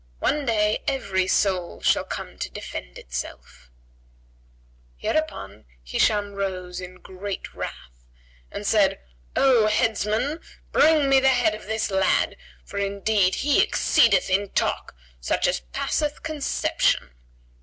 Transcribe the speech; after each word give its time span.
'One 0.17 0.47
day, 0.47 0.79
every 0.87 1.27
soul 1.27 1.79
shall 1.83 2.03
come 2.05 2.39
to 2.39 2.49
defend 2.49 2.97
itself.'"[FN#146] 2.97 4.95
Hereupon 4.97 5.65
Hisham 5.83 6.33
rose, 6.33 6.81
in 6.81 6.95
great 6.95 7.53
wrath, 7.53 8.03
and 8.51 8.65
said, 8.65 8.99
"O 9.35 9.67
headsman, 9.67 10.39
bring 10.71 11.07
me 11.07 11.19
the 11.19 11.27
head 11.27 11.53
of 11.53 11.67
this 11.67 11.91
lad; 11.91 12.35
for 12.65 12.79
indeed 12.79 13.35
he 13.35 13.61
exceedeth 13.61 14.27
in 14.31 14.49
talk, 14.49 14.95
such 15.19 15.45
as 15.47 15.59
passeth 15.71 16.23
conception." 16.23 17.11